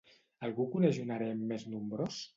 [0.47, 2.23] Algú coneix un harem més nombrós?